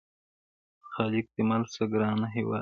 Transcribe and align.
خالق 0.93 1.25
دي 1.33 1.41
مل 1.49 1.63
سه 1.73 1.83
ګرانه 1.91 2.27
هیواده- 2.35 2.59